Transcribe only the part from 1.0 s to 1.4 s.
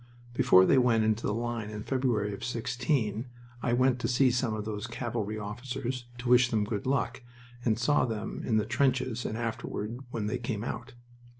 into the